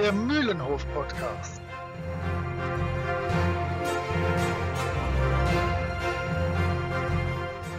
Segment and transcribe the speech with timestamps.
[0.00, 1.60] der Mühlenhof-Podcast.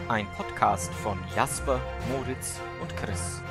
[0.06, 1.80] Ein Podcast von Jasper,
[2.12, 3.42] Moritz und Chris.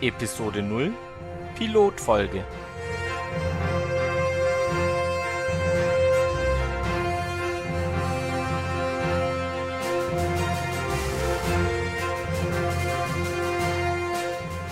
[0.00, 0.90] Episode 0
[1.54, 2.44] Pilotfolge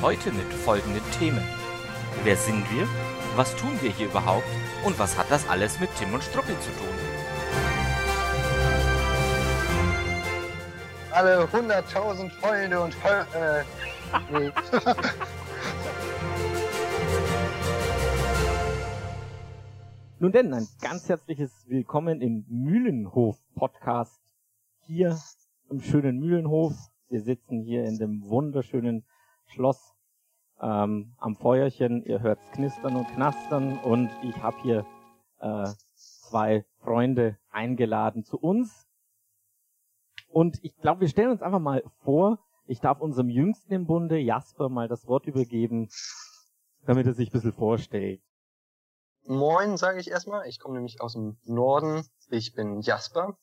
[0.02, 1.42] Heute mit folgenden Themen.
[2.23, 2.87] Wer sind wir?
[3.34, 4.45] Was tun wir hier überhaupt?
[4.84, 6.95] Und was hat das alles mit Tim und Struppi zu tun?
[11.12, 13.64] Alle 100.000 Freunde und Fol äh,
[14.30, 14.52] nee.
[20.18, 24.20] Nun denn, ein ganz herzliches Willkommen im Mühlenhof-Podcast.
[24.80, 25.18] Hier
[25.70, 26.74] im schönen Mühlenhof.
[27.09, 29.06] Wir sitzen hier in dem wunderschönen
[29.47, 29.95] Schloss
[30.61, 32.02] ähm, am Feuerchen.
[32.05, 34.87] Ihr hört's knistern und knastern und ich habe hier
[35.41, 38.87] äh, zwei Freunde eingeladen zu uns.
[40.29, 42.39] Und ich glaube, wir stellen uns einfach mal vor.
[42.67, 45.89] Ich darf unserem Jüngsten im Bunde, Jasper, mal das Wort übergeben,
[46.85, 48.21] damit er sich ein bisschen vorstellt.
[49.24, 50.47] Moin, sage ich erstmal.
[50.49, 52.07] Ich komme nämlich aus dem Norden.
[52.29, 53.37] Ich bin Jasper,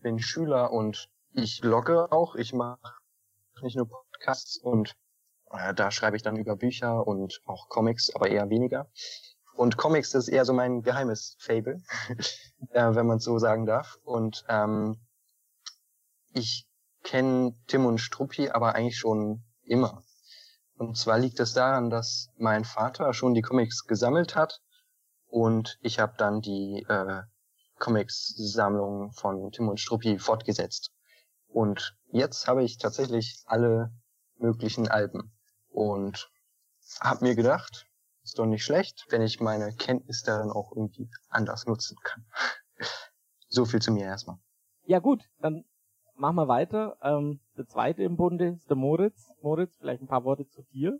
[0.00, 2.34] bin Schüler und ich blogge auch.
[2.34, 2.94] Ich mache
[3.62, 4.96] nicht nur Podcasts und
[5.50, 8.90] äh, da schreibe ich dann über Bücher und auch Comics, aber eher weniger.
[9.54, 11.82] Und Comics ist eher so mein geheimes Fable,
[12.70, 13.98] äh, wenn man so sagen darf.
[14.04, 14.98] Und ähm,
[16.32, 16.66] ich
[17.02, 20.02] kenne Tim und Struppi aber eigentlich schon immer.
[20.76, 24.60] Und zwar liegt es daran, dass mein Vater schon die Comics gesammelt hat
[25.26, 27.22] und ich habe dann die äh,
[27.78, 30.90] Comics-Sammlung von Tim und Struppi fortgesetzt.
[31.48, 33.92] Und jetzt habe ich tatsächlich alle
[34.38, 35.32] möglichen Alben
[35.70, 36.30] und
[37.00, 37.86] habe mir gedacht,
[38.22, 42.26] ist doch nicht schlecht, wenn ich meine Kenntnis darin auch irgendwie anders nutzen kann.
[43.48, 44.38] so viel zu mir erstmal.
[44.84, 45.64] Ja gut, dann
[46.14, 46.96] machen wir weiter.
[47.02, 49.32] Ähm, der zweite im Bunde ist der Moritz.
[49.42, 50.98] Moritz, vielleicht ein paar Worte zu dir.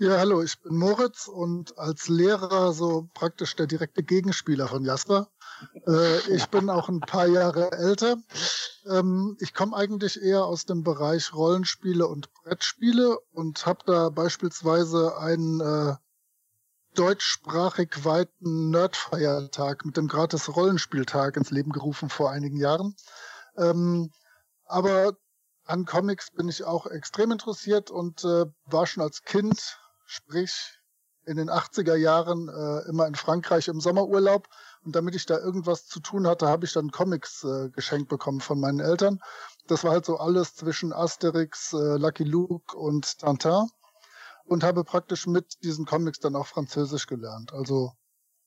[0.00, 5.28] Ja, hallo, ich bin Moritz und als Lehrer so praktisch der direkte Gegenspieler von Jasper.
[5.86, 8.16] Äh, ich bin auch ein paar Jahre älter.
[8.90, 15.16] Ähm, ich komme eigentlich eher aus dem Bereich Rollenspiele und Brettspiele und habe da beispielsweise
[15.16, 15.94] einen äh,
[16.94, 22.96] deutschsprachig weiten Nerdfeiertag mit dem gratis Rollenspieltag ins Leben gerufen vor einigen Jahren.
[23.56, 24.10] Ähm,
[24.64, 25.16] aber
[25.64, 30.78] an Comics bin ich auch extrem interessiert und äh, war schon als Kind, sprich
[31.26, 34.48] in den 80er Jahren, äh, immer in Frankreich im Sommerurlaub.
[34.84, 38.40] Und damit ich da irgendwas zu tun hatte, habe ich dann Comics äh, geschenkt bekommen
[38.40, 39.20] von meinen Eltern.
[39.66, 43.68] Das war halt so alles zwischen Asterix, äh, Lucky Luke und Tintin.
[44.46, 47.54] Und habe praktisch mit diesen Comics dann auch Französisch gelernt.
[47.54, 47.92] Also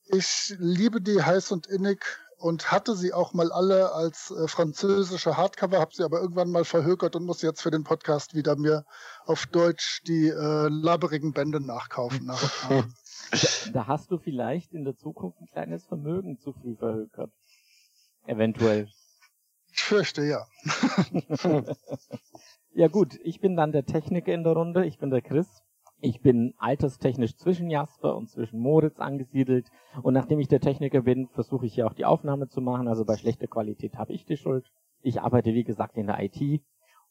[0.05, 2.05] ich liebe die heiß und innig
[2.37, 6.65] und hatte sie auch mal alle als äh, französische Hardcover, habe sie aber irgendwann mal
[6.65, 8.85] verhökert und muss jetzt für den Podcast wieder mir
[9.25, 12.25] auf Deutsch die äh, laberigen Bände nachkaufen.
[12.25, 12.83] Nach da,
[13.73, 17.31] da hast du vielleicht in der Zukunft ein kleines Vermögen zu früh verhökert.
[18.25, 18.87] Eventuell.
[19.71, 20.45] Ich fürchte ja.
[22.73, 25.47] ja gut, ich bin dann der Techniker in der Runde, ich bin der Chris.
[25.99, 29.67] Ich bin alterstechnisch zwischen Jasper und zwischen Moritz angesiedelt.
[30.03, 32.87] Und nachdem ich der Techniker bin, versuche ich ja auch die Aufnahme zu machen.
[32.87, 34.69] Also bei schlechter Qualität habe ich die Schuld.
[35.01, 36.61] Ich arbeite, wie gesagt, in der IT.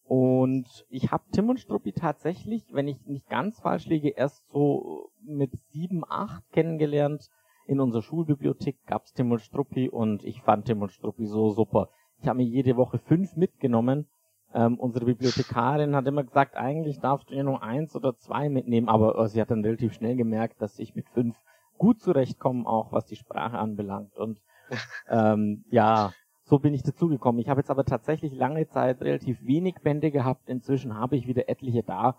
[0.04, 5.10] Und ich habe Tim und Struppi tatsächlich, wenn ich nicht ganz falsch liege, erst so
[5.20, 7.28] mit sieben, acht kennengelernt.
[7.66, 11.90] In unserer Schulbibliothek gab's Tim und Struppi und ich fand Tim und Struppi so super.
[12.20, 14.06] Ich habe mir jede Woche fünf mitgenommen
[14.54, 18.88] ähm, unsere Bibliothekarin hat immer gesagt, eigentlich darfst du ja nur eins oder zwei mitnehmen,
[18.88, 21.36] aber äh, sie hat dann relativ schnell gemerkt, dass ich mit fünf
[21.78, 24.16] gut zurechtkomme, auch was die Sprache anbelangt.
[24.16, 24.40] Und
[25.08, 26.12] ähm, ja,
[26.42, 27.40] so bin ich dazugekommen.
[27.40, 30.48] Ich habe jetzt aber tatsächlich lange Zeit relativ wenig Bände gehabt.
[30.48, 32.16] Inzwischen habe ich wieder etliche da.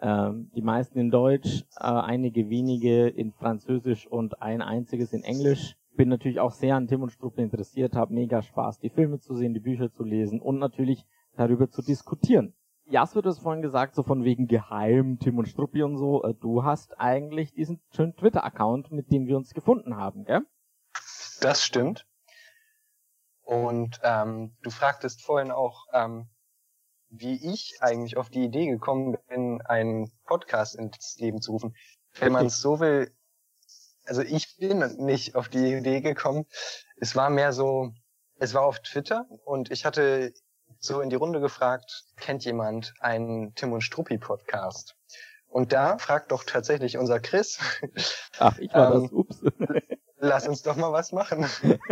[0.00, 5.76] Ähm, die meisten in Deutsch, äh, einige wenige in Französisch und ein einziges in Englisch.
[5.96, 9.34] Bin natürlich auch sehr an Tim und Struppe interessiert, habe mega Spaß, die Filme zu
[9.34, 11.04] sehen, die Bücher zu lesen und natürlich
[11.38, 12.54] darüber zu diskutieren.
[12.90, 16.22] Jasper, du hast vorhin gesagt, so von wegen geheim, Tim und Struppi und so.
[16.24, 20.40] Äh, du hast eigentlich diesen schönen Twitter-Account, mit dem wir uns gefunden haben, gell?
[21.40, 22.06] Das stimmt.
[23.42, 26.28] Und ähm, du fragtest vorhin auch, ähm,
[27.10, 31.76] wie ich eigentlich auf die Idee gekommen bin, einen Podcast ins Leben zu rufen.
[32.18, 33.10] Wenn man es so will,
[34.06, 36.46] also ich bin nicht auf die Idee gekommen.
[36.96, 37.92] Es war mehr so,
[38.38, 40.32] es war auf Twitter und ich hatte
[40.78, 44.96] so in die Runde gefragt, kennt jemand einen Tim und Struppi Podcast?
[45.48, 47.58] Und da fragt doch tatsächlich unser Chris.
[48.38, 49.42] Ach, ich war ähm, das, ups.
[50.18, 51.46] Lass uns doch mal was machen.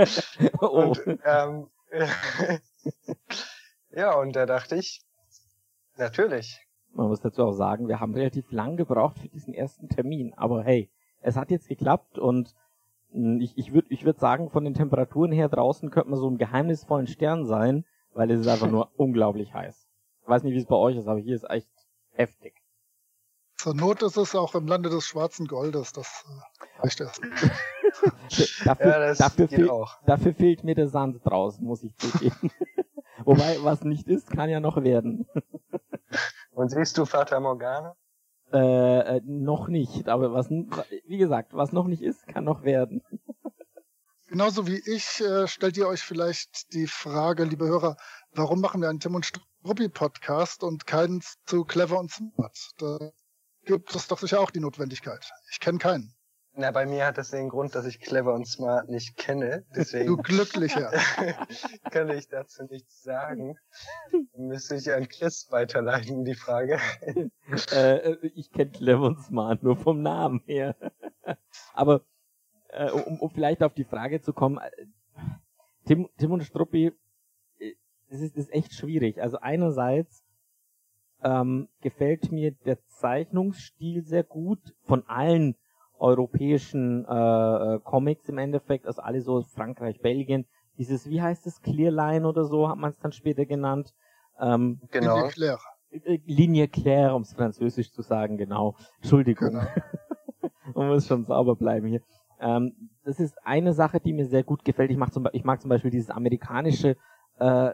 [0.60, 0.66] oh.
[0.66, 1.68] Und, ähm,
[3.90, 5.00] ja, und da dachte ich,
[5.96, 6.60] natürlich.
[6.92, 10.34] Man muss dazu auch sagen, wir haben relativ lang gebraucht für diesen ersten Termin.
[10.34, 10.90] Aber hey,
[11.20, 12.54] es hat jetzt geklappt und
[13.12, 16.26] hm, ich, ich würde ich würd sagen, von den Temperaturen her draußen könnte man so
[16.26, 17.84] einen geheimnisvollen Stern sein,
[18.16, 19.86] weil es ist einfach nur unglaublich heiß.
[20.22, 21.70] Ich weiß nicht, wie es bei euch ist, aber hier ist echt
[22.10, 22.54] heftig.
[23.58, 27.20] Zur Not ist es auch im Lande des schwarzen Goldes, das äh, reicht erst.
[28.64, 29.70] dafür, ja, dafür, fehl,
[30.04, 32.50] dafür, fehlt mir der Sand draußen, muss ich zugeben.
[33.24, 35.26] Wobei, was nicht ist, kann ja noch werden.
[36.52, 37.96] Und siehst du Vater Morgana?
[38.52, 43.02] Äh, äh, noch nicht, aber was, wie gesagt, was noch nicht ist, kann noch werden.
[44.28, 47.96] Genauso wie ich äh, stellt ihr euch vielleicht die Frage, liebe Hörer,
[48.32, 52.70] warum machen wir einen Tim und Struppi Podcast und keinen zu clever und smart?
[52.78, 53.12] Da
[53.64, 55.30] gibt es doch sicher auch die Notwendigkeit.
[55.52, 56.12] Ich kenne keinen.
[56.58, 59.64] Na, bei mir hat das den Grund, dass ich clever und smart nicht kenne.
[59.76, 60.90] Deswegen du Glücklicher.
[61.90, 63.58] kann ich dazu nichts sagen.
[64.36, 66.80] Müsste ich an Chris weiterleiten, die Frage.
[67.70, 70.74] äh, ich kenne clever und smart nur vom Namen her.
[71.74, 72.04] Aber
[72.76, 74.70] äh, um, um vielleicht auf die Frage zu kommen, äh,
[75.86, 76.92] Tim, Tim und Struppi,
[77.58, 77.72] äh,
[78.10, 79.20] das ist, das ist echt schwierig.
[79.20, 80.24] Also einerseits
[81.22, 85.56] ähm, gefällt mir der Zeichnungsstil sehr gut von allen
[85.98, 90.46] europäischen äh, äh, Comics im Endeffekt, also alle so Frankreich, Belgien,
[90.76, 93.94] dieses, wie heißt es, Clearline oder so, hat man es dann später genannt.
[94.38, 95.16] Ähm, genau.
[95.16, 95.58] Linie Claire.
[96.26, 98.76] Linie Claire, um es französisch zu sagen, genau.
[99.00, 99.50] Entschuldigung.
[99.50, 99.64] Genau.
[100.74, 102.02] man muss schon sauber bleiben hier.
[102.40, 104.90] Ähm, das ist eine Sache, die mir sehr gut gefällt.
[104.90, 106.96] Ich zum, ich mag zum Beispiel dieses amerikanische,
[107.38, 107.72] äh,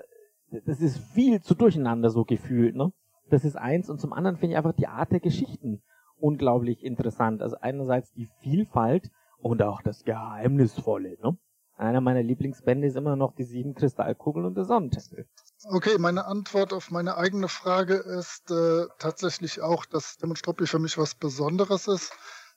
[0.67, 2.93] das ist viel zu durcheinander so gefühlt, ne?
[3.31, 3.89] Das ist eins.
[3.89, 5.83] Und zum anderen finde ich einfach die Art der Geschichten
[6.17, 7.43] unglaublich interessant.
[7.43, 11.37] Also einerseits die Vielfalt und auch das Geheimnisvolle, ne?
[11.77, 15.27] Einer meiner Lieblingsbände ist immer noch die sieben Kristallkugeln und der Sonnentempel.
[15.71, 20.99] Okay, meine Antwort auf meine eigene Frage ist äh, tatsächlich auch, dass Demonstroppi für mich
[20.99, 22.13] was Besonderes ist.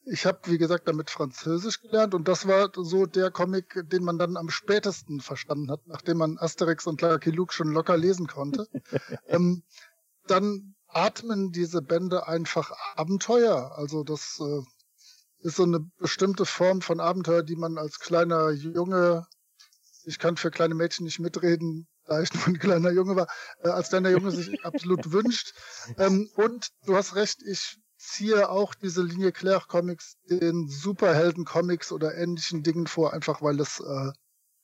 [0.08, 4.20] Ich habe, wie gesagt, damit Französisch gelernt und das war so der Comic, den man
[4.20, 8.68] dann am spätesten verstanden hat, nachdem man Asterix und Lucky Luke schon locker lesen konnte.
[9.28, 9.64] ähm,
[10.28, 13.74] dann atmen diese Bände einfach Abenteuer.
[13.78, 14.62] Also das äh,
[15.40, 19.28] ist so eine bestimmte Form von Abenteuer, die man als kleiner Junge,
[20.06, 23.28] ich kann für kleine Mädchen nicht mitreden, da ich nur ein kleiner Junge war,
[23.64, 25.54] äh, als kleiner Junge sich absolut wünscht.
[25.98, 31.92] Ähm, und du hast recht, ich ziehe auch diese Linie Claire Comics den Superhelden Comics
[31.92, 34.12] oder ähnlichen Dingen vor, einfach weil es äh,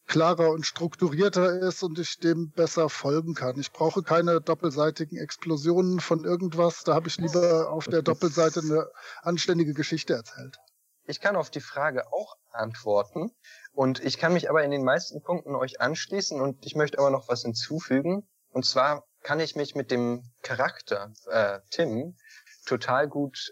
[0.08, 3.60] klarer und strukturierter ist und ich dem besser folgen kann.
[3.60, 6.84] Ich brauche keine doppelseitigen Explosionen von irgendwas.
[6.84, 8.90] Da habe ich lieber auf der Doppelseite eine
[9.22, 10.58] anständige Geschichte erzählt.
[11.06, 13.32] Ich kann auf die Frage auch antworten
[13.72, 17.10] und ich kann mich aber in den meisten Punkten euch anschließen und ich möchte aber
[17.10, 18.28] noch was hinzufügen.
[18.50, 22.18] Und zwar kann ich mich mit dem Charakter äh, Tim
[22.66, 23.52] total gut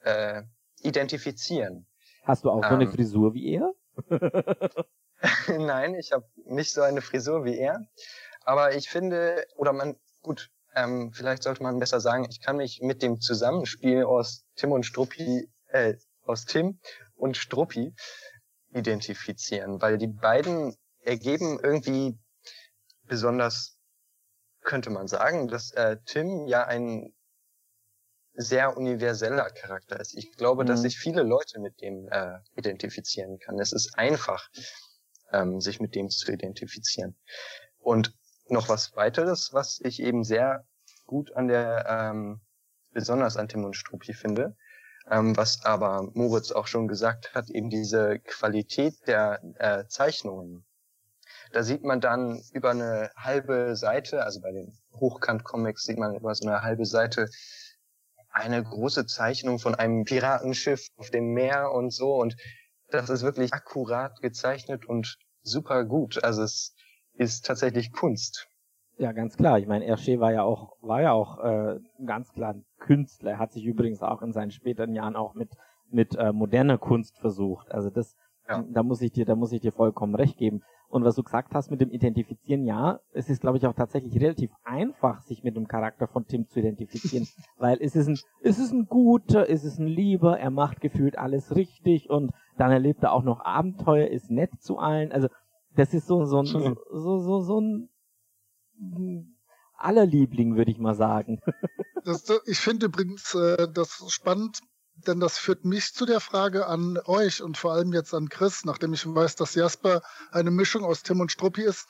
[0.00, 0.42] äh,
[0.80, 1.86] identifizieren.
[2.24, 3.72] Hast du auch so eine ähm, Frisur wie er?
[5.48, 7.80] Nein, ich habe nicht so eine Frisur wie er.
[8.44, 12.80] Aber ich finde, oder man, gut, ähm, vielleicht sollte man besser sagen, ich kann mich
[12.82, 16.78] mit dem Zusammenspiel aus Tim und Struppi, äh, aus Tim
[17.14, 17.94] und Struppi
[18.72, 22.18] identifizieren, weil die beiden ergeben irgendwie
[23.04, 23.78] besonders,
[24.62, 27.13] könnte man sagen, dass äh, Tim ja ein
[28.34, 30.16] sehr universeller Charakter ist.
[30.16, 30.68] Ich glaube, mhm.
[30.68, 33.58] dass sich viele Leute mit dem äh, identifizieren kann.
[33.58, 34.48] Es ist einfach,
[35.32, 37.16] ähm, sich mit dem zu identifizieren.
[37.78, 38.14] Und
[38.48, 40.66] noch was weiteres, was ich eben sehr
[41.06, 42.40] gut an der, ähm,
[42.92, 44.56] besonders an Tim und Struppi finde,
[45.10, 50.64] ähm, was aber Moritz auch schon gesagt hat, eben diese Qualität der äh, Zeichnungen.
[51.52, 56.34] Da sieht man dann über eine halbe Seite, also bei den Hochkant-Comics sieht man über
[56.34, 57.28] so eine halbe Seite
[58.34, 62.36] eine große Zeichnung von einem Piratenschiff auf dem Meer und so und
[62.90, 66.22] das ist wirklich akkurat gezeichnet und super gut.
[66.22, 66.74] Also es
[67.14, 68.46] ist tatsächlich Kunst.
[68.98, 69.58] Ja, ganz klar.
[69.58, 73.32] Ich meine, Hergé war ja auch, war ja auch äh, ganz klar ein Künstler.
[73.32, 75.50] Er hat sich übrigens auch in seinen späteren Jahren auch mit
[75.94, 77.70] mit äh, moderner Kunst versucht.
[77.72, 78.16] Also das,
[78.48, 78.64] ja.
[78.68, 80.62] da muss ich dir, da muss ich dir vollkommen recht geben.
[80.94, 84.14] Und was du gesagt hast mit dem Identifizieren, ja, es ist, glaube ich, auch tatsächlich
[84.20, 87.26] relativ einfach, sich mit dem Charakter von Tim zu identifizieren,
[87.58, 91.18] weil es ist ein, es ist ein guter, es ist ein lieber, er macht gefühlt
[91.18, 95.10] alles richtig und dann erlebt er auch noch Abenteuer, ist nett zu allen.
[95.10, 95.26] Also
[95.74, 97.88] das ist so so ein, so so so ein
[99.76, 101.40] aller Liebling, würde ich mal sagen.
[102.04, 104.60] Das, ich finde übrigens äh, das spannend,
[104.94, 108.64] denn das führt mich zu der Frage an euch und vor allem jetzt an Chris,
[108.64, 111.88] nachdem ich weiß, dass Jasper eine Mischung aus Tim und Struppi ist.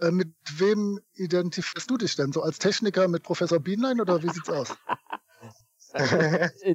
[0.00, 2.32] Äh, mit wem identifizierst du dich denn?
[2.32, 4.76] So als Techniker mit Professor Bienlein oder wie sieht's aus?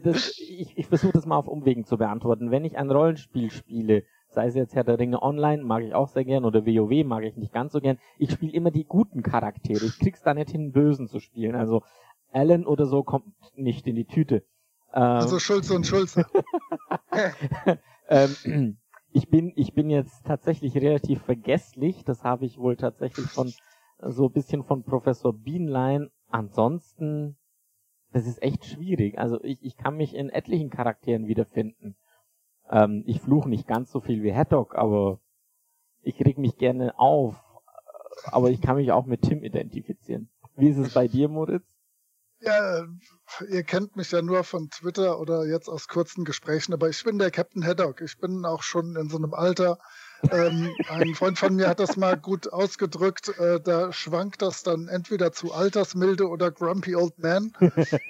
[0.03, 2.49] das, ich ich versuche das mal auf Umwegen zu beantworten.
[2.49, 6.07] Wenn ich ein Rollenspiel spiele, sei es jetzt Herr der Ringe Online, mag ich auch
[6.07, 9.21] sehr gern, oder WoW mag ich nicht ganz so gern, ich spiele immer die guten
[9.21, 9.85] Charaktere.
[9.85, 11.55] Ich krieg's da nicht hin, Bösen zu spielen.
[11.55, 11.83] Also
[12.31, 14.43] Alan oder so kommt nicht in die Tüte.
[14.93, 16.25] Ähm, also Schulze und Schulze.
[18.09, 18.77] ähm,
[19.11, 22.03] ich bin, ich bin jetzt tatsächlich relativ vergesslich.
[22.05, 23.53] Das habe ich wohl tatsächlich von
[23.99, 26.09] so ein bisschen von Professor Bienlein.
[26.29, 27.37] Ansonsten
[28.11, 29.17] das ist echt schwierig.
[29.17, 31.95] Also ich, ich kann mich in etlichen Charakteren wiederfinden.
[32.69, 35.19] Ähm, ich fluche nicht ganz so viel wie Haddock, aber
[36.01, 37.35] ich reg mich gerne auf.
[38.25, 40.29] Aber ich kann mich auch mit Tim identifizieren.
[40.55, 41.63] Wie ist es bei dir, Moritz?
[42.41, 42.85] Ja,
[43.47, 47.19] ihr kennt mich ja nur von Twitter oder jetzt aus kurzen Gesprächen, aber ich bin
[47.19, 48.01] der Captain Haddock.
[48.01, 49.77] Ich bin auch schon in so einem Alter,
[50.29, 53.29] ähm, ein Freund von mir hat das mal gut ausgedrückt.
[53.39, 57.51] Äh, da schwankt das dann entweder zu Altersmilde oder Grumpy Old Man.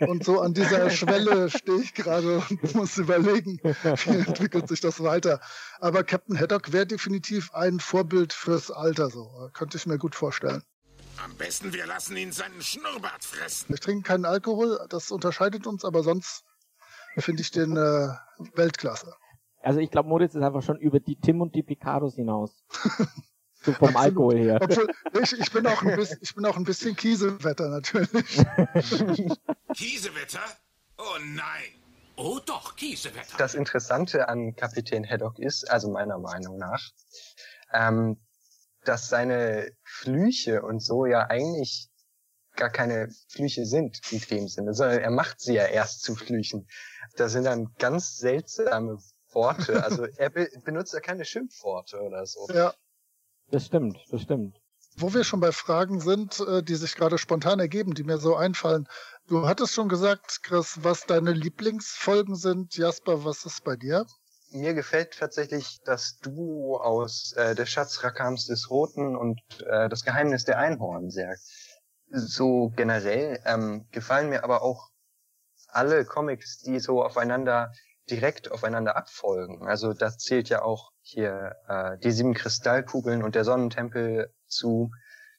[0.07, 5.01] Und so an dieser Schwelle stehe ich gerade und muss überlegen, wie entwickelt sich das
[5.01, 5.39] weiter.
[5.79, 10.63] Aber Captain Haddock wäre definitiv ein Vorbild fürs Alter, so könnte ich mir gut vorstellen.
[11.23, 13.73] Am besten wir lassen ihn seinen Schnurrbart fressen.
[13.73, 16.43] Ich trinke keinen Alkohol, das unterscheidet uns, aber sonst
[17.17, 18.09] finde ich den äh,
[18.55, 19.13] Weltklasse.
[19.61, 22.63] Also ich glaube, Moritz ist einfach schon über die Tim und die Picados hinaus.
[23.61, 23.95] so vom Absolut.
[23.97, 24.59] Alkohol her.
[24.61, 24.87] Obwohl,
[25.21, 28.09] ich, ich, bin auch ein bisschen, ich bin auch ein bisschen Kiesewetter natürlich.
[29.75, 30.39] Kiesewetter?
[30.97, 31.69] Oh nein.
[32.15, 33.37] Oh doch, Kiesewetter.
[33.37, 36.81] Das Interessante an Kapitän Haddock ist, also meiner Meinung nach,
[37.73, 38.17] ähm,
[38.83, 41.89] dass seine Flüche und so ja eigentlich
[42.55, 46.67] gar keine Flüche sind in dem Sinne, sondern er macht sie ja erst zu Flüchen.
[47.15, 48.97] Da sind dann ganz seltsame
[49.31, 49.83] Worte.
[49.83, 52.47] Also er be benutzt ja keine Schimpfworte oder so.
[52.53, 52.73] Ja.
[53.49, 54.57] Das stimmt, das stimmt.
[54.97, 58.35] Wo wir schon bei Fragen sind, äh, die sich gerade spontan ergeben, die mir so
[58.35, 58.87] einfallen.
[59.27, 62.75] Du hattest schon gesagt, Chris, was deine Lieblingsfolgen sind.
[62.75, 64.05] Jasper, was ist bei dir?
[64.51, 70.03] Mir gefällt tatsächlich das Duo aus äh, Der Schatz Rakams des Roten und äh, Das
[70.03, 71.35] Geheimnis der Einhorn sehr.
[72.09, 74.89] So generell ähm, gefallen mir aber auch
[75.67, 77.71] alle Comics, die so aufeinander
[78.09, 79.67] direkt aufeinander abfolgen.
[79.67, 84.91] Also das zählt ja auch hier äh, die sieben Kristallkugeln und der Sonnentempel zu.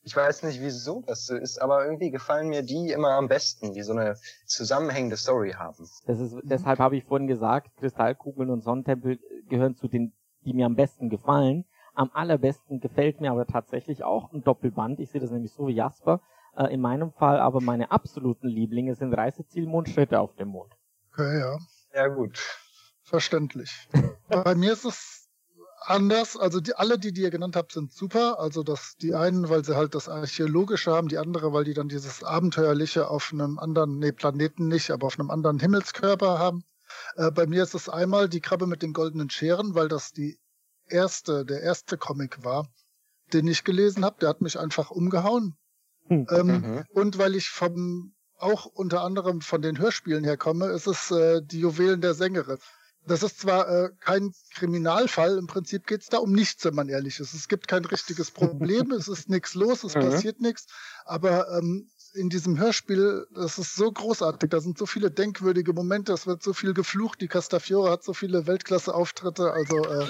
[0.05, 3.73] Ich weiß nicht, wieso das so ist, aber irgendwie gefallen mir die immer am besten,
[3.73, 4.17] die so eine
[4.47, 5.89] zusammenhängende Story haben.
[6.07, 10.13] Das ist, deshalb habe ich vorhin gesagt, Kristallkugeln und Sonnentempel gehören zu den,
[10.45, 11.65] die mir am besten gefallen.
[11.95, 14.99] Am allerbesten gefällt mir aber tatsächlich auch ein Doppelband.
[14.99, 16.21] Ich sehe das nämlich so wie Jasper.
[16.57, 20.73] Äh, in meinem Fall aber meine absoluten Lieblinge sind Reiseziel Mond, Schritte auf dem Mond.
[21.13, 21.59] Okay, ja.
[21.95, 22.41] Ja, gut.
[23.03, 23.89] Verständlich.
[24.29, 25.22] Bei mir ist es
[25.87, 26.37] anders.
[26.37, 28.39] Also die, alle, die, die ihr genannt habt, sind super.
[28.39, 31.89] Also das, die einen, weil sie halt das Archäologische haben, die andere, weil die dann
[31.89, 36.65] dieses Abenteuerliche auf einem anderen, nee, Planeten nicht, aber auf einem anderen Himmelskörper haben.
[37.17, 40.39] Äh, bei mir ist es einmal die Krabbe mit den goldenen Scheren, weil das die
[40.89, 42.69] erste, der erste Comic war,
[43.33, 44.17] den ich gelesen habe.
[44.21, 45.57] Der hat mich einfach umgehauen.
[46.07, 46.27] Hm.
[46.31, 46.85] Ähm, mhm.
[46.91, 51.61] Und weil ich vom auch unter anderem von den Hörspielen herkomme, ist es äh, die
[51.61, 52.59] Juwelen der Sängerin.
[53.05, 56.89] Das ist zwar äh, kein Kriminalfall, im Prinzip geht es da um nichts, wenn man
[56.89, 57.35] ehrlich ist.
[57.35, 60.03] Es gibt kein richtiges Problem, es ist nichts los, es mhm.
[60.03, 60.67] passiert nichts,
[61.05, 66.13] aber ähm, in diesem Hörspiel, das ist so großartig, da sind so viele denkwürdige Momente,
[66.13, 70.07] es wird so viel geflucht, die Castafiore hat so viele Weltklasse-Auftritte, also äh,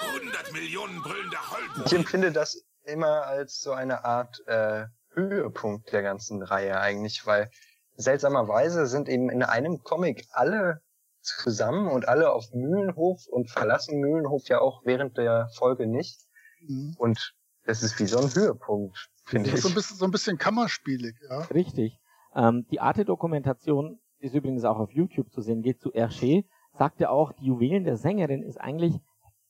[0.00, 1.82] 100 Millionen brüllende Holden.
[1.86, 7.50] Ich empfinde das immer als so eine Art äh, Höhepunkt der ganzen Reihe eigentlich, weil
[7.98, 10.80] seltsamerweise sind eben in einem Comic alle
[11.20, 16.16] zusammen und alle auf Mühlenhof und verlassen Mühlenhof ja auch während der Folge nicht.
[16.60, 16.94] Mhm.
[16.96, 19.60] Und das ist wie so ein Höhepunkt, finde ich.
[19.60, 21.40] So ein, bisschen, so ein bisschen kammerspielig, ja.
[21.52, 21.98] Richtig.
[22.34, 26.44] Ähm, die Arte-Dokumentation ist übrigens auch auf YouTube zu sehen, geht zu Hergé,
[26.78, 28.94] sagt ja auch, die Juwelen der Sängerin ist eigentlich,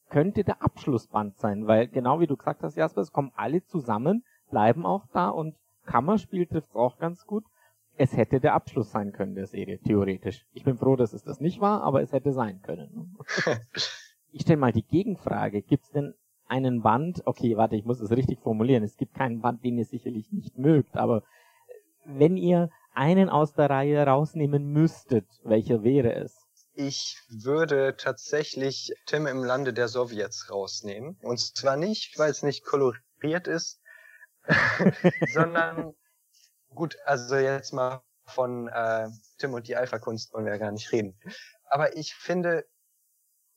[0.08, 4.24] könnte der Abschlussband sein, weil genau wie du gesagt hast, Jasper, es kommen alle zusammen,
[4.50, 7.44] bleiben auch da und Kammerspiel trifft es auch ganz gut.
[8.00, 10.46] Es hätte der Abschluss sein können der Serie, theoretisch.
[10.52, 13.18] Ich bin froh, dass es das nicht war, aber es hätte sein können.
[14.32, 15.62] ich stelle mal die Gegenfrage.
[15.62, 16.14] Gibt es denn
[16.46, 19.84] einen Band, okay, warte, ich muss es richtig formulieren, es gibt keinen Band, den ihr
[19.84, 21.24] sicherlich nicht mögt, aber
[22.04, 26.46] wenn ihr einen aus der Reihe rausnehmen müsstet, welcher wäre es?
[26.72, 31.18] Ich würde tatsächlich Tim im Lande der Sowjets rausnehmen.
[31.22, 33.80] Und zwar nicht, weil es nicht koloriert ist,
[35.32, 35.94] sondern
[36.74, 39.08] gut, also jetzt mal von äh,
[39.38, 41.18] Tim und die Alpha-Kunst wollen wir ja gar nicht reden.
[41.70, 42.66] Aber ich finde,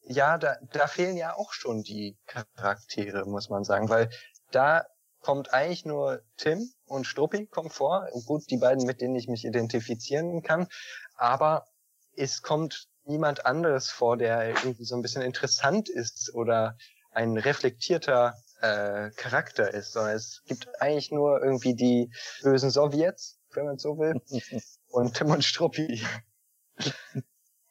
[0.01, 4.09] ja, da, da fehlen ja auch schon die Charaktere, muss man sagen, weil
[4.51, 4.85] da
[5.21, 8.07] kommt eigentlich nur Tim und Struppi kommen vor.
[8.25, 10.67] Gut, die beiden, mit denen ich mich identifizieren kann.
[11.15, 11.67] Aber
[12.15, 16.77] es kommt niemand anderes vor, der irgendwie so ein bisschen interessant ist oder
[17.11, 22.11] ein reflektierter äh, Charakter ist, sondern es gibt eigentlich nur irgendwie die
[22.43, 24.21] bösen Sowjets, wenn man so will,
[24.89, 26.01] und Tim und Struppi.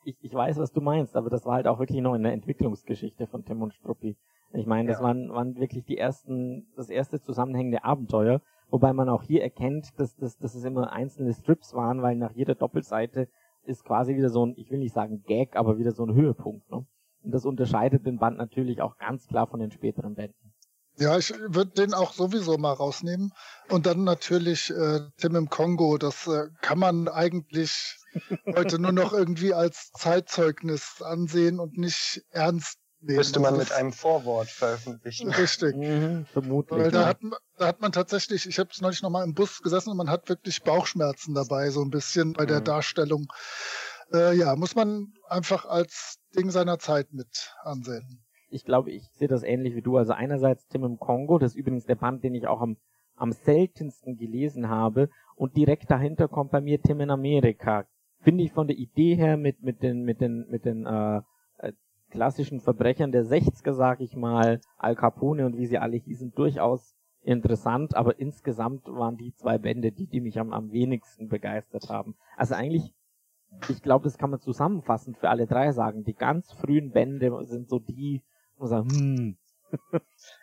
[0.04, 2.32] Ich, ich weiß, was du meinst, aber das war halt auch wirklich noch in der
[2.32, 4.16] Entwicklungsgeschichte von Tim und Struppi.
[4.52, 5.04] Ich meine, das ja.
[5.04, 10.16] waren, waren wirklich die ersten, das erste zusammenhängende Abenteuer, wobei man auch hier erkennt, dass,
[10.16, 13.28] dass, dass es immer einzelne Strips waren, weil nach jeder Doppelseite
[13.62, 16.68] ist quasi wieder so ein, ich will nicht sagen Gag, aber wieder so ein Höhepunkt.
[16.70, 16.84] Ne?
[17.22, 20.52] Und das unterscheidet den Band natürlich auch ganz klar von den späteren Bänden.
[21.00, 23.32] Ja, ich würde den auch sowieso mal rausnehmen.
[23.70, 25.96] Und dann natürlich äh, Tim im Kongo.
[25.96, 27.96] Das äh, kann man eigentlich
[28.54, 33.16] heute nur noch irgendwie als Zeitzeugnis ansehen und nicht ernst nehmen.
[33.16, 35.30] Müsste man mit einem Vorwort veröffentlichen.
[35.30, 35.74] Richtig.
[35.74, 36.78] Mhm, vermutlich.
[36.78, 37.20] Weil da hat,
[37.56, 40.28] da hat man tatsächlich, ich habe neulich noch mal im Bus gesessen und man hat
[40.28, 42.64] wirklich Bauchschmerzen dabei, so ein bisschen bei der mhm.
[42.64, 43.26] Darstellung.
[44.12, 49.28] Äh, ja, muss man einfach als Ding seiner Zeit mit ansehen ich glaube, ich sehe
[49.28, 49.96] das ähnlich wie du.
[49.96, 52.76] Also einerseits Tim im Kongo, das ist übrigens der Band, den ich auch am,
[53.16, 55.08] am seltensten gelesen habe.
[55.36, 57.86] Und direkt dahinter kommt bei mir Tim in Amerika.
[58.20, 61.22] Finde ich von der Idee her mit, mit den, mit den, mit den äh,
[61.58, 61.72] äh
[62.10, 66.96] klassischen Verbrechern der 60er, sag ich mal, Al Capone und wie sie alle hießen, durchaus
[67.22, 72.16] interessant, aber insgesamt waren die zwei Bände die, die mich am, am wenigsten begeistert haben.
[72.36, 72.94] Also eigentlich,
[73.68, 76.04] ich glaube, das kann man zusammenfassend für alle drei sagen.
[76.04, 78.22] Die ganz frühen Bände sind so die,
[78.60, 79.38] und sagen, hm.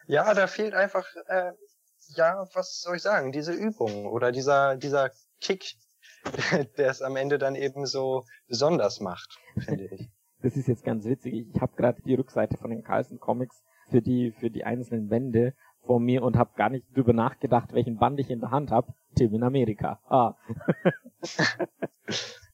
[0.07, 1.51] Ja, da fehlt einfach, äh,
[2.15, 5.75] ja, was soll ich sagen, diese Übung oder dieser, dieser Kick,
[6.77, 10.09] der es am Ende dann eben so besonders macht, finde ich.
[10.41, 11.33] Das ist jetzt ganz witzig.
[11.33, 15.53] Ich habe gerade die Rückseite von den Carlson Comics für die für die einzelnen Bände
[15.85, 18.93] vor mir und habe gar nicht drüber nachgedacht, welchen Band ich in der Hand habe.
[19.15, 19.99] Tim in Amerika.
[20.07, 20.35] Ah.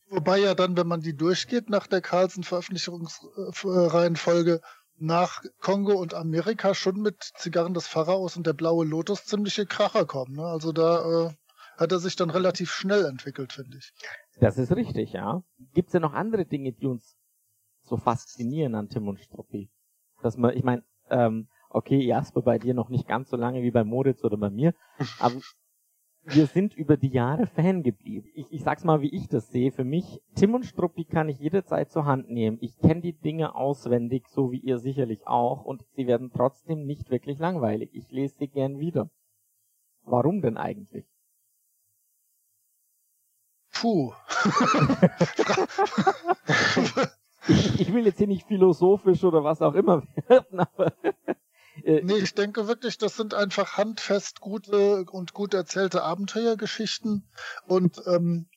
[0.10, 4.62] Wobei ja dann, wenn man die durchgeht nach der Carlson Veröffentlichungsreihenfolge,
[4.98, 10.06] nach Kongo und Amerika schon mit Zigarren des Pharaos und der blaue Lotus ziemliche Kracher
[10.06, 10.36] kommen.
[10.36, 10.46] Ne?
[10.46, 11.30] Also da äh,
[11.78, 13.94] hat er sich dann relativ schnell entwickelt, finde ich.
[14.40, 15.44] Das ist richtig, ja.
[15.74, 17.16] Gibt es denn noch andere Dinge, die uns
[17.84, 19.70] so faszinieren an Tim und Struppi?
[20.22, 23.72] Dass man, ich meine, ähm, okay, Jasper bei dir noch nicht ganz so lange wie
[23.72, 24.74] bei Moritz oder bei mir,
[25.20, 25.36] aber
[26.26, 28.30] wir sind über die Jahre Fan geblieben.
[28.34, 29.72] Ich, ich sag's mal, wie ich das sehe.
[29.72, 32.58] Für mich, Tim und Struppi kann ich jederzeit zur Hand nehmen.
[32.62, 37.10] Ich kenne die Dinge auswendig, so wie ihr sicherlich auch, und sie werden trotzdem nicht
[37.10, 37.90] wirklich langweilig.
[37.94, 39.10] Ich lese sie gern wieder.
[40.04, 41.06] Warum denn eigentlich?
[43.74, 44.14] Puh.
[47.48, 50.94] ich, ich will jetzt hier nicht philosophisch oder was auch immer werden, aber
[51.84, 57.28] äh, nee, ich denke wirklich, das sind einfach handfest gute und gut erzählte Abenteuergeschichten
[57.66, 58.48] und ähm,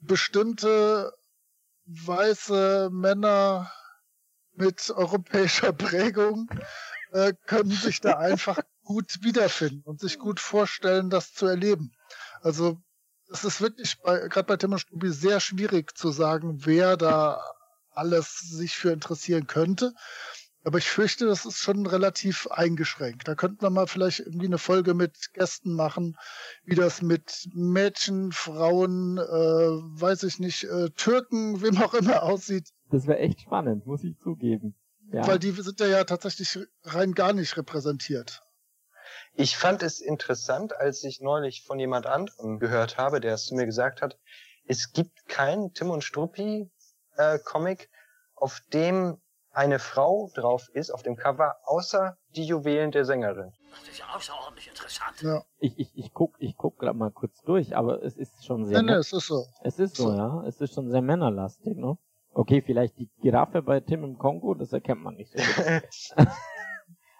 [0.00, 1.12] bestimmte
[1.86, 3.72] weiße Männer
[4.54, 6.50] mit europäischer Prägung
[7.12, 11.92] äh, können sich da einfach gut wiederfinden und sich gut vorstellen, das zu erleben.
[12.40, 12.82] Also
[13.30, 17.40] es ist wirklich bei, gerade bei Tim und Stubi sehr schwierig zu sagen, wer da
[17.90, 19.94] alles sich für interessieren könnte.
[20.64, 23.26] Aber ich fürchte, das ist schon relativ eingeschränkt.
[23.26, 26.16] Da könnten wir mal vielleicht irgendwie eine Folge mit Gästen machen,
[26.64, 32.68] wie das mit Mädchen, Frauen, äh, weiß ich nicht, äh, Türken, wem auch immer aussieht.
[32.90, 34.76] Das wäre echt spannend, muss ich zugeben.
[35.12, 35.26] Ja.
[35.26, 38.42] Weil die sind ja, ja tatsächlich rein gar nicht repräsentiert.
[39.34, 43.54] Ich fand es interessant, als ich neulich von jemand anderem gehört habe, der es zu
[43.54, 44.18] mir gesagt hat,
[44.64, 46.70] es gibt keinen Tim und Struppi
[47.16, 47.90] äh, Comic,
[48.34, 49.20] auf dem
[49.52, 53.52] eine Frau drauf ist auf dem Cover, außer die Juwelen der Sängerin.
[53.70, 55.22] Das ist ja außerordentlich interessant.
[55.22, 55.42] Ja.
[55.58, 58.82] Ich, ich, ich guck, ich guck gerade mal kurz durch, aber es ist schon sehr.
[58.82, 59.44] Nee, nee, es ist so.
[59.62, 60.42] Es ist so, ja.
[60.46, 61.96] Es ist schon sehr männerlastig, ne?
[62.34, 65.38] Okay, vielleicht die Giraffe bei Tim im Kongo, das erkennt man nicht so.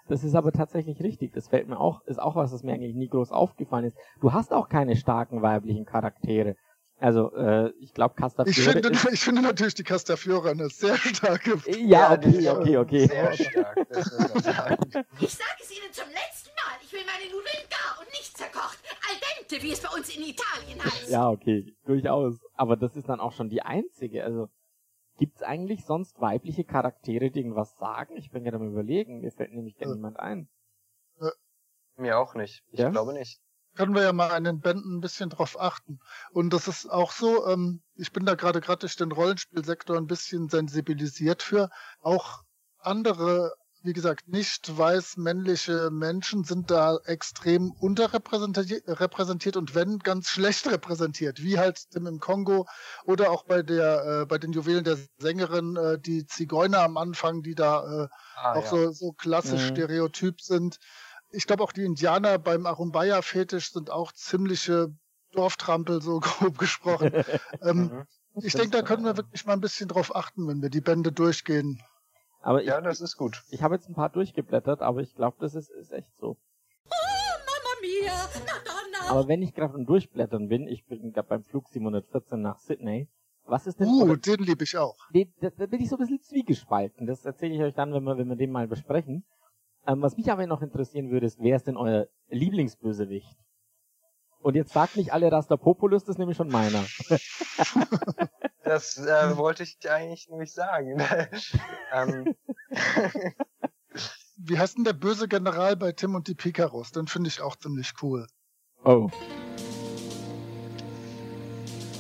[0.09, 1.35] das ist aber tatsächlich richtig.
[1.35, 3.97] Das fällt mir auch, ist auch was, was mir eigentlich nie groß aufgefallen ist.
[4.21, 6.57] Du hast auch keine starken weiblichen Charaktere.
[7.03, 8.51] Also äh, ich glaube Castafiore.
[8.79, 11.61] Ich finde, ich finde natürlich die Castafiore eine sehr starke.
[11.79, 13.07] Ja, okay, okay, okay.
[13.07, 13.77] Sehr stark.
[15.21, 16.79] ich sage es Ihnen zum letzten Mal.
[16.83, 18.79] Ich will meine Nudeln gar und nicht zerkocht.
[19.09, 21.11] Al dente, wie es bei uns in Italien heißt.
[21.11, 22.38] Ja, okay, durchaus.
[22.55, 24.25] Aber das ist dann auch schon die einzige.
[24.25, 24.49] Also
[25.19, 28.17] Gibt's eigentlich sonst weibliche Charaktere, die irgendwas sagen?
[28.17, 29.95] Ich bin gerade am überlegen, mir fällt nämlich gar Ja.
[29.95, 30.49] niemand ein.
[31.97, 32.65] Mir auch nicht.
[32.71, 32.88] Ich Ja?
[32.88, 33.38] glaube nicht.
[33.75, 35.99] Können wir ja mal an den Bänden ein bisschen drauf achten.
[36.33, 40.07] Und das ist auch so, ähm, ich bin da gerade gerade durch den Rollenspielsektor ein
[40.07, 41.71] bisschen sensibilisiert für.
[42.01, 42.43] Auch
[42.79, 50.29] andere, wie gesagt, nicht weiß männliche Menschen sind da extrem unterrepräsentiert repräsentiert und wenn ganz
[50.29, 52.67] schlecht repräsentiert, wie halt im Kongo
[53.05, 57.43] oder auch bei der äh, bei den Juwelen der Sängerin äh, die Zigeuner am Anfang,
[57.43, 58.71] die da äh, Ah, auch ja.
[58.71, 59.67] so, so klassisch Mhm.
[59.67, 60.79] Stereotyp sind.
[61.33, 64.95] Ich glaube auch die Indianer beim Arumbaya-Fetisch sind auch ziemliche
[65.33, 67.12] Dorftrampel, so grob gesprochen.
[67.62, 68.42] ähm, Mhm.
[68.42, 71.12] ich denke, da können wir wirklich mal ein bisschen drauf achten, wenn wir die Bände
[71.12, 71.83] durchgehen.
[72.40, 73.42] Aber ich, Ja, das ist gut.
[73.51, 76.37] ich habe jetzt ein paar durchgeblättert, aber ich glaube, das ist, ist echt so.
[76.85, 79.11] Mamma mia, Madonna.
[79.11, 83.09] Aber wenn ich gerade am Durchblättern bin, ich bin gerade beim Flug 714 nach Sydney,
[83.45, 83.88] was ist denn...
[83.88, 84.97] Uh, oder- den liebe ich auch.
[85.12, 87.07] Nee, da, da bin ich so ein bisschen zwiegespalten.
[87.07, 89.25] Das erzähle ich euch dann, wenn wir, wenn wir den mal besprechen.
[89.87, 93.37] Ähm, was mich aber noch interessieren würde, ist, wer ist denn euer Lieblingsbösewicht?
[94.40, 96.85] Und jetzt sagt nicht alle Rastapopoulos, das ist nämlich schon meiner.
[98.64, 101.03] Das äh, wollte ich eigentlich nämlich sagen.
[101.92, 102.35] ähm,
[104.37, 106.90] Wie heißt denn der böse General bei Tim und die Picaros?
[106.92, 108.27] Den finde ich auch ziemlich cool.
[108.85, 109.11] Oh.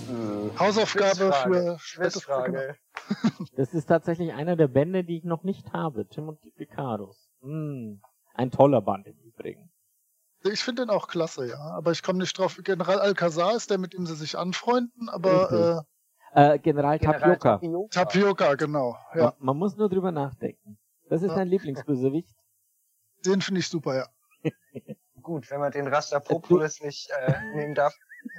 [0.08, 1.78] äh, Hausaufgabe Quizfrage.
[1.78, 2.00] für.
[2.00, 2.76] Quizfrage.
[3.56, 6.08] Das ist tatsächlich einer der Bände, die ich noch nicht habe.
[6.08, 7.31] Tim und die Picados.
[7.42, 8.00] Hm.
[8.34, 9.70] Ein toller Band im Übrigen.
[10.44, 11.58] Ich finde den auch klasse, ja.
[11.58, 12.58] Aber ich komme nicht drauf.
[12.64, 15.84] General Alcazar ist der, mit dem sie sich anfreunden, aber
[16.34, 17.60] Äh, General General Tapioca.
[17.62, 18.96] äh, Tapioca, genau.
[19.14, 20.78] Ja, Man, man muss nur drüber nachdenken.
[21.08, 21.34] Das ist Ja.
[21.36, 22.34] dein Lieblingsbösewicht.
[23.26, 24.06] den finde ich super, ja.
[25.22, 27.94] Gut, wenn man den Rastapopoulos nicht äh, nehmen darf,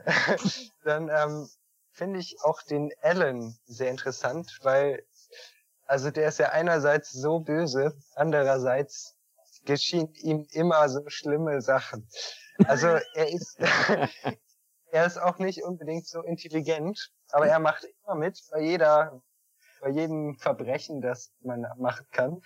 [0.84, 1.48] dann ähm,
[1.92, 5.06] finde ich auch den Alan sehr interessant, weil
[5.94, 9.16] also der ist ja einerseits so böse, andererseits
[9.64, 12.10] geschehen ihm immer so schlimme Sachen.
[12.66, 13.60] Also er ist
[14.92, 19.22] er ist auch nicht unbedingt so intelligent, aber er macht immer mit bei jeder
[19.82, 22.42] bei jedem Verbrechen, das man machen kann.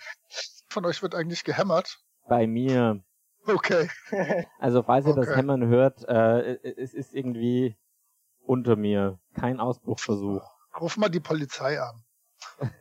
[0.68, 1.98] Von euch wird eigentlich gehämmert.
[2.28, 3.02] Bei mir.
[3.46, 3.88] Okay.
[4.58, 5.36] Also falls ihr das Okay.
[5.36, 7.78] Hämmern hört, äh, es ist irgendwie
[8.44, 9.18] unter mir.
[9.32, 10.42] Kein Ausbruchversuch.
[10.78, 12.04] Ruf mal die Polizei an.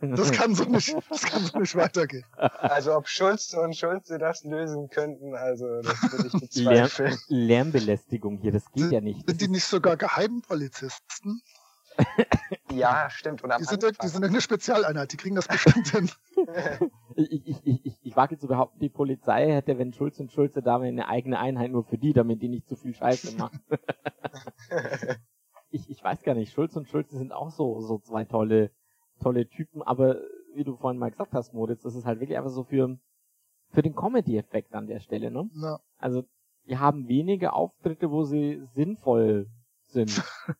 [0.01, 2.25] Das kann so nicht, das kann so nicht weitergehen.
[2.35, 7.17] Also ob Schulze und Schulze das lösen könnten, also das würde ich Lärm, bezweifeln.
[7.27, 9.25] Lärmbelästigung hier, das geht ja nicht.
[9.27, 11.41] Sind die nicht sogar Geheimpolizisten?
[12.71, 13.43] Ja, stimmt.
[13.43, 16.09] Und am Die sind, ja- die sind eine Spezialeinheit, die kriegen das bestimmt hin.
[17.15, 20.61] ich, ich, ich, ich, ich wage zu behaupten, die Polizei hätte, wenn Schulze und Schulze
[20.61, 23.59] da wären, eine eigene Einheit nur für die, damit die nicht zu viel Scheiße machen.
[25.71, 28.71] ich, ich weiß gar nicht, Schulze und Schulze sind auch so, so zwei tolle,
[29.19, 30.17] tolle Typen, aber
[30.53, 32.97] wie du vorhin mal gesagt hast, Moritz, das ist halt wirklich einfach so für,
[33.71, 35.49] für den Comedy-Effekt an der Stelle, ne?
[35.55, 35.79] Ja.
[35.97, 36.23] Also,
[36.65, 39.47] die haben wenige Auftritte, wo sie sinnvoll
[39.89, 40.11] sind.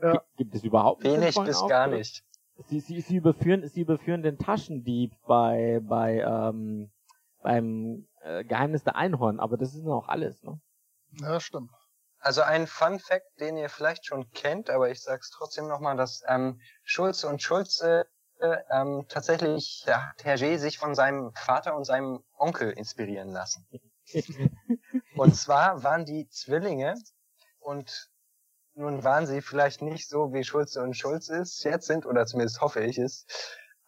[0.00, 0.22] Ja.
[0.36, 1.98] Gibt, es überhaupt einen wenig bis gar Auftritt?
[1.98, 2.24] nicht.
[2.68, 6.90] Sie, sie, sie überführen, sie überführen den Taschendieb bei, bei, ähm,
[7.42, 10.60] beim äh, Geheimnis der Einhorn, aber das ist noch alles, ne?
[11.20, 11.72] ja, stimmt.
[12.20, 16.22] Also ein Fun Fact, den ihr vielleicht schon kennt, aber ich sag's trotzdem nochmal, dass
[16.26, 18.06] ähm, Schulze und Schulze
[18.40, 23.66] äh, ähm, tatsächlich ja, hat Hergé sich von seinem Vater und seinem Onkel inspirieren lassen.
[25.16, 26.94] Und zwar waren die Zwillinge
[27.58, 28.10] und
[28.74, 32.60] nun waren sie vielleicht nicht so, wie Schulze und Schulze es jetzt sind, oder zumindest
[32.60, 33.26] hoffe ich es.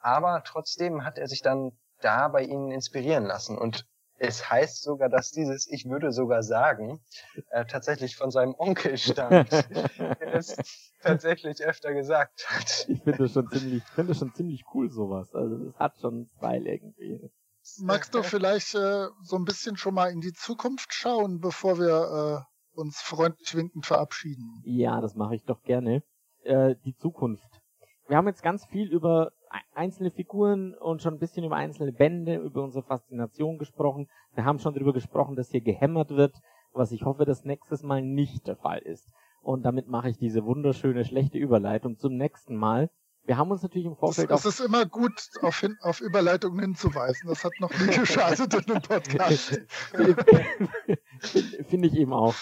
[0.01, 3.57] Aber trotzdem hat er sich dann da bei ihnen inspirieren lassen.
[3.57, 3.87] Und
[4.21, 7.01] es heißt sogar, dass dieses Ich würde sogar sagen,
[7.49, 9.51] äh, tatsächlich von seinem Onkel stammt,
[9.99, 10.57] der es
[11.03, 12.87] tatsächlich öfter gesagt hat.
[12.89, 15.35] Ich finde das schon ziemlich, finde schon ziemlich cool sowas.
[15.35, 17.31] Also das hat schon Style irgendwie.
[17.79, 22.45] Magst du vielleicht äh, so ein bisschen schon mal in die Zukunft schauen, bevor wir
[22.45, 24.61] äh, uns freundlich winkend verabschieden?
[24.65, 26.03] Ja, das mache ich doch gerne.
[26.43, 27.63] Äh, die Zukunft.
[28.11, 31.93] Wir haben jetzt ganz viel über ei- einzelne Figuren und schon ein bisschen über einzelne
[31.93, 34.09] Bände, über unsere Faszination gesprochen.
[34.35, 36.35] Wir haben schon darüber gesprochen, dass hier gehämmert wird,
[36.73, 39.13] was ich hoffe, dass nächstes Mal nicht der Fall ist.
[39.43, 42.91] Und damit mache ich diese wunderschöne, schlechte Überleitung zum nächsten Mal.
[43.27, 46.01] Wir haben uns natürlich im Es, Vorfeld es auch ist immer gut, auf, hin, auf
[46.01, 47.29] Überleitungen hinzuweisen.
[47.29, 49.61] Das hat noch nie geschadet in einem Podcast.
[51.69, 52.35] Finde ich eben auch.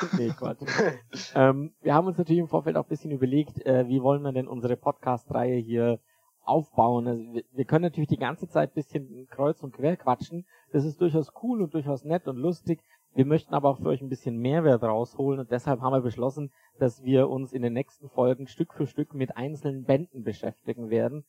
[0.18, 0.62] nee, Quatsch.
[1.34, 4.32] ähm, wir haben uns natürlich im Vorfeld auch ein bisschen überlegt, äh, wie wollen wir
[4.32, 6.00] denn unsere Podcast-Reihe hier
[6.42, 7.06] aufbauen.
[7.06, 10.46] Also wir, wir können natürlich die ganze Zeit bisschen kreuz und quer quatschen.
[10.72, 12.80] Das ist durchaus cool und durchaus nett und lustig.
[13.14, 16.52] Wir möchten aber auch für euch ein bisschen Mehrwert rausholen und deshalb haben wir beschlossen,
[16.78, 21.24] dass wir uns in den nächsten Folgen Stück für Stück mit einzelnen Bänden beschäftigen werden.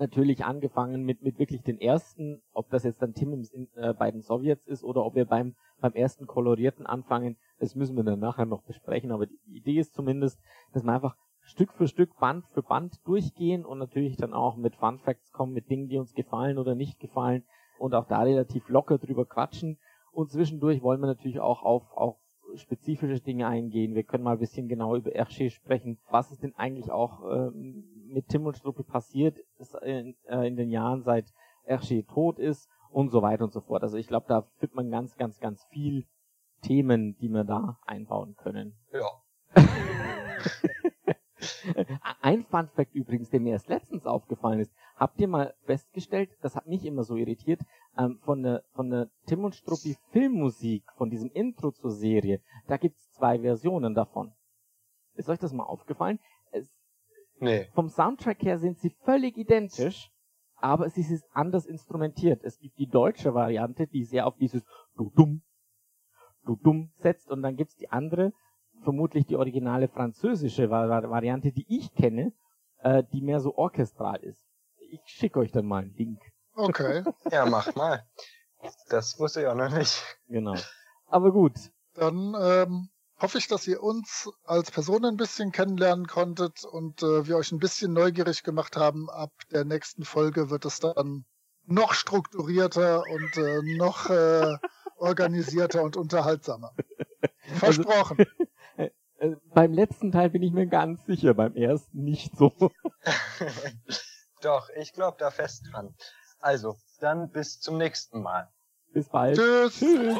[0.00, 4.10] Natürlich angefangen mit, mit wirklich den ersten, ob das jetzt dann Tim im, äh, bei
[4.10, 8.18] den Sowjets ist oder ob wir beim, beim ersten Kolorierten anfangen, das müssen wir dann
[8.18, 10.40] nachher noch besprechen, aber die Idee ist zumindest,
[10.72, 14.74] dass wir einfach Stück für Stück, Band für Band durchgehen und natürlich dann auch mit
[14.74, 17.44] Fun Facts kommen, mit Dingen, die uns gefallen oder nicht gefallen
[17.78, 19.78] und auch da relativ locker drüber quatschen
[20.12, 22.16] und zwischendurch wollen wir natürlich auch auf, auf
[22.54, 23.94] spezifische Dinge eingehen.
[23.94, 25.98] Wir können mal ein bisschen genauer über Hergé sprechen.
[26.08, 30.56] Was ist denn eigentlich auch ähm, mit Tim und Struppi passiert ist in, äh, in
[30.56, 31.32] den Jahren, seit
[31.66, 33.82] Hergé tot ist und so weiter und so fort.
[33.82, 36.06] Also ich glaube, da findet man ganz, ganz, ganz viel
[36.62, 38.76] Themen, die wir da einbauen können.
[38.92, 39.08] Ja.
[42.20, 44.72] Ein Fun Fact übrigens, der mir erst letztens aufgefallen ist.
[44.96, 47.62] Habt ihr mal festgestellt, das hat mich immer so irritiert,
[47.96, 52.76] ähm, von der, von der Tim und Struppi Filmmusik, von diesem Intro zur Serie, da
[52.76, 54.32] gibt's zwei Versionen davon.
[55.14, 56.18] Ist euch das mal aufgefallen?
[56.50, 56.74] Es,
[57.40, 57.68] Nee.
[57.74, 60.10] vom Soundtrack her sind sie völlig identisch,
[60.56, 62.42] aber es ist anders instrumentiert.
[62.44, 64.62] Es gibt die deutsche Variante, die sehr auf dieses
[64.96, 65.42] du dumm,
[66.44, 68.32] du dumm setzt und dann gibt's die andere,
[68.82, 72.32] vermutlich die originale französische Vari- Variante, die ich kenne,
[72.78, 74.44] äh, die mehr so orchestral ist.
[74.90, 76.20] Ich schicke euch dann mal einen Link.
[76.54, 78.04] Okay, Ja, mach mal.
[78.88, 80.02] Das wusste ich auch noch nicht.
[80.28, 80.56] Genau.
[81.06, 81.54] Aber gut.
[81.94, 82.88] dann ähm,
[83.20, 87.52] hoffe ich, dass ihr uns als Person ein bisschen kennenlernen konntet und äh, wir euch
[87.52, 89.10] ein bisschen neugierig gemacht haben.
[89.10, 91.24] Ab der nächsten Folge wird es dann
[91.66, 94.56] noch strukturierter und äh, noch äh,
[94.96, 96.72] organisierter und unterhaltsamer.
[97.58, 98.26] Versprochen.
[99.20, 102.50] Äh, beim letzten Teil bin ich mir ganz sicher, beim ersten nicht so.
[104.40, 105.94] Doch, ich glaube da fest dran.
[106.38, 108.48] Also, dann bis zum nächsten Mal.
[108.94, 109.36] Bis bald.
[109.36, 109.78] Tschüss.
[109.78, 110.16] Tschüss.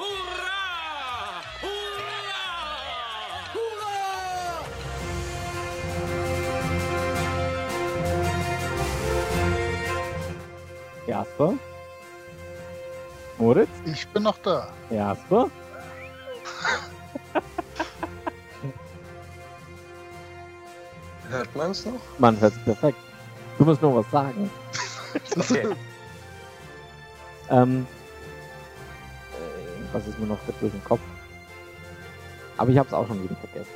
[11.11, 11.55] Jasper?
[13.39, 13.69] Moritz?
[13.85, 14.69] Ich bin noch da.
[14.91, 15.51] Jasper?
[21.31, 22.01] Hört man's noch?
[22.19, 22.99] Man hört's perfekt.
[23.59, 24.51] Du musst nur was sagen.
[25.37, 25.69] Okay.
[27.53, 27.85] Ähm,
[29.33, 31.01] äh, was ist mir noch durch den Kopf?
[32.59, 33.73] Aber ich hab's auch schon wieder vergessen.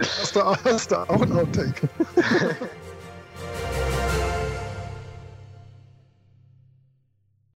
[0.00, 1.90] Hast du, hast du auch ein Outtake?